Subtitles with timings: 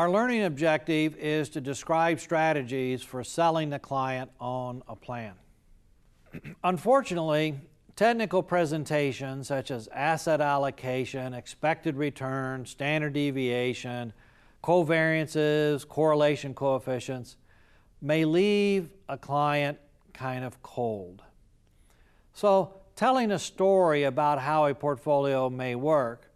[0.00, 5.34] Our learning objective is to describe strategies for selling the client on a plan.
[6.64, 7.60] Unfortunately,
[7.96, 14.14] technical presentations such as asset allocation, expected return, standard deviation,
[14.64, 17.36] covariances, correlation coefficients
[18.00, 19.76] may leave a client
[20.14, 21.22] kind of cold.
[22.32, 26.29] So, telling a story about how a portfolio may work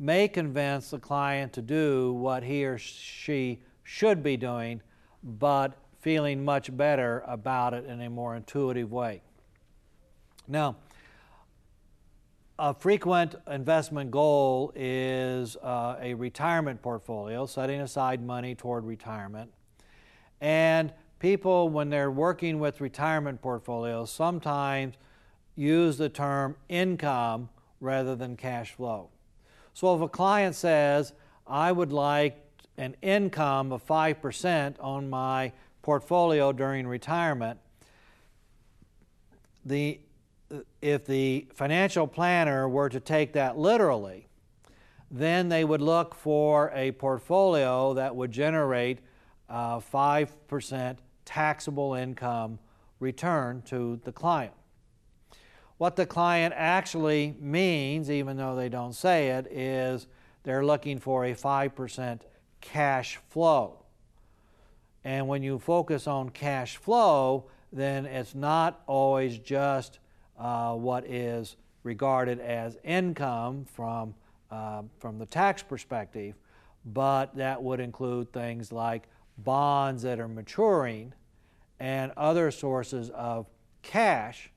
[0.00, 4.80] may convince the client to do what he or she should be doing,
[5.22, 9.20] but feeling much better about it in a more intuitive way.
[10.48, 10.76] Now,
[12.58, 19.50] a frequent investment goal is uh, a retirement portfolio, setting aside money toward retirement.
[20.40, 24.94] And people, when they're working with retirement portfolios, sometimes
[25.56, 29.10] use the term income rather than cash flow.
[29.80, 31.14] So if a client says,
[31.46, 32.36] I would like
[32.76, 37.58] an income of 5% on my portfolio during retirement,
[39.64, 39.98] the,
[40.82, 44.26] if the financial planner were to take that literally,
[45.10, 48.98] then they would look for a portfolio that would generate
[49.48, 52.58] uh, 5% taxable income
[52.98, 54.52] return to the client.
[55.80, 60.08] What the client actually means, even though they don't say it, is
[60.42, 62.20] they're looking for a 5%
[62.60, 63.78] cash flow.
[65.04, 70.00] And when you focus on cash flow, then it's not always just
[70.38, 74.14] uh, what is regarded as income from,
[74.50, 76.34] uh, from the tax perspective,
[76.84, 79.04] but that would include things like
[79.38, 81.14] bonds that are maturing
[81.78, 83.46] and other sources of
[83.80, 84.50] cash,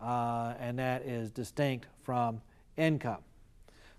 [0.00, 2.40] uh, and that is distinct from
[2.76, 3.22] income.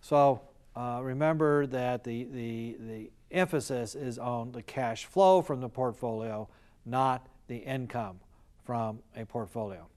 [0.02, 0.42] So
[0.76, 6.48] uh, remember that the, the, the emphasis is on the cash flow from the portfolio,
[6.86, 8.20] not the income
[8.64, 9.88] from a portfolio.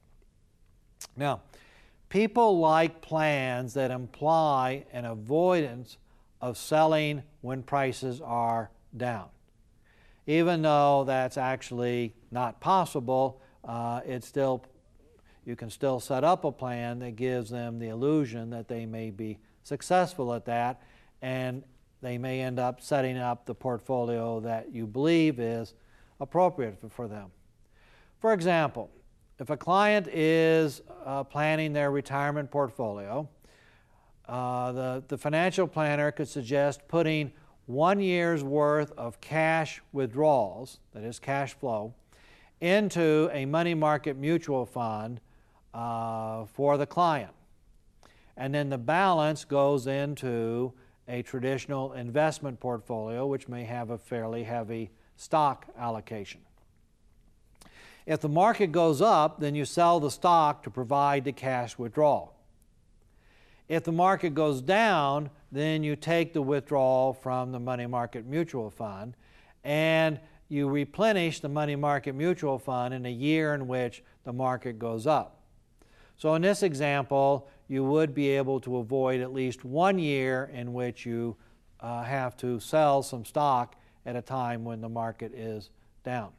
[1.16, 1.42] Now,
[2.08, 5.98] people like plans that imply an avoidance
[6.40, 9.28] of selling when prices are down
[10.26, 14.64] even though that's actually not possible, uh, it's still
[15.46, 19.10] you can still set up a plan that gives them the illusion that they may
[19.10, 20.82] be successful at that,
[21.22, 21.62] and
[22.02, 25.74] they may end up setting up the portfolio that you believe is
[26.20, 27.30] appropriate for them.
[28.20, 28.90] For example,
[29.38, 33.28] if a client is uh, planning their retirement portfolio,
[34.28, 37.32] uh, the, the financial planner could suggest putting
[37.66, 41.94] one year's worth of cash withdrawals, that is cash flow,
[42.60, 45.20] into a money market mutual fund
[45.74, 47.32] uh, for the client.
[48.36, 50.72] And then the balance goes into
[51.06, 56.40] a traditional investment portfolio, which may have a fairly heavy stock allocation.
[58.06, 62.34] If the market goes up, then you sell the stock to provide the cash withdrawal.
[63.68, 68.70] If the market goes down, then you take the withdrawal from the money market mutual
[68.70, 69.16] fund
[69.62, 70.20] and
[70.50, 75.06] you replenish the money market mutual fund in a year in which the market goes
[75.06, 75.43] up.
[76.16, 80.72] So, in this example, you would be able to avoid at least one year in
[80.72, 81.36] which you
[81.80, 83.76] uh, have to sell some stock
[84.06, 85.70] at a time when the market is
[86.04, 86.30] down.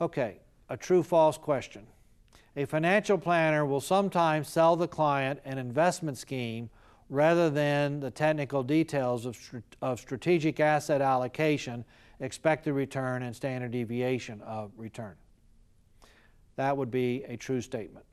[0.00, 0.38] Okay,
[0.68, 1.86] a true false question.
[2.56, 6.70] A financial planner will sometimes sell the client an investment scheme
[7.08, 9.38] rather than the technical details of,
[9.80, 11.84] of strategic asset allocation,
[12.20, 15.14] expected return, and standard deviation of return.
[16.56, 18.04] That would be a true statement.